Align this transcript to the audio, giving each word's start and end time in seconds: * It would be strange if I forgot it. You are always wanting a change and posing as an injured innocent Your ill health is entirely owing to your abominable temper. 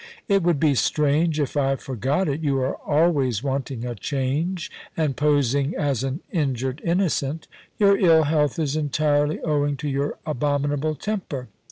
* 0.13 0.27
It 0.27 0.41
would 0.41 0.59
be 0.59 0.73
strange 0.73 1.39
if 1.39 1.55
I 1.55 1.75
forgot 1.75 2.27
it. 2.27 2.41
You 2.41 2.57
are 2.61 2.73
always 2.77 3.43
wanting 3.43 3.85
a 3.85 3.93
change 3.93 4.71
and 4.97 5.15
posing 5.15 5.75
as 5.75 6.03
an 6.03 6.21
injured 6.31 6.81
innocent 6.83 7.47
Your 7.77 7.95
ill 7.95 8.23
health 8.23 8.57
is 8.57 8.75
entirely 8.75 9.39
owing 9.41 9.77
to 9.77 9.87
your 9.87 10.17
abominable 10.25 10.95
temper. 10.95 11.49